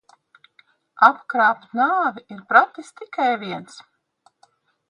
[1.07, 3.81] Apkrāpt nāvi ir pratis tikai viens.